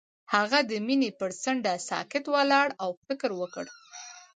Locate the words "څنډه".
1.41-1.73